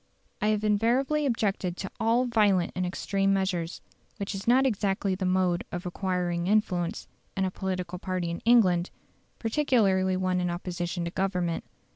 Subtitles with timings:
[0.41, 3.81] I have invariably objected to all violent and extreme measures,
[4.17, 8.89] which is not exactly the mode of acquiring influence in a political party in England,
[9.37, 11.65] particularly one in opposition to Government.